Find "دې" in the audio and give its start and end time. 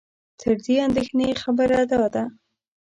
0.65-0.75